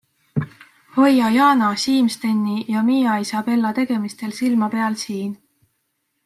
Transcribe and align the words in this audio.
Hoia 1.01 1.27
Jana, 1.35 1.67
Siim-Steni 1.83 2.55
ja 2.77 2.81
Mia 2.89 3.19
Isabela 3.27 3.75
tegemistel 3.81 4.35
silma 4.41 4.71
peal 4.77 4.99
SIIN. 5.07 5.33